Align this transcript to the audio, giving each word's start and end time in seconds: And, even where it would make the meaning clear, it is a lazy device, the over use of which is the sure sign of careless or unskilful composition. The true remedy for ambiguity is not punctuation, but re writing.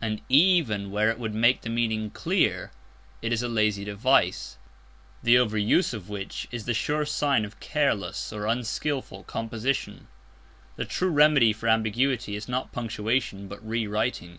And, 0.00 0.20
even 0.28 0.92
where 0.92 1.10
it 1.10 1.18
would 1.18 1.34
make 1.34 1.62
the 1.62 1.68
meaning 1.70 2.10
clear, 2.10 2.70
it 3.20 3.32
is 3.32 3.42
a 3.42 3.48
lazy 3.48 3.82
device, 3.82 4.58
the 5.24 5.38
over 5.38 5.58
use 5.58 5.92
of 5.92 6.08
which 6.08 6.46
is 6.52 6.66
the 6.66 6.72
sure 6.72 7.04
sign 7.04 7.44
of 7.44 7.58
careless 7.58 8.32
or 8.32 8.46
unskilful 8.46 9.24
composition. 9.24 10.06
The 10.76 10.84
true 10.84 11.10
remedy 11.10 11.52
for 11.52 11.68
ambiguity 11.68 12.36
is 12.36 12.46
not 12.48 12.70
punctuation, 12.70 13.48
but 13.48 13.58
re 13.68 13.88
writing. 13.88 14.38